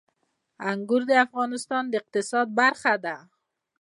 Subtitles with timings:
[0.71, 3.15] انګور د افغانستان د اقتصاد برخه ده.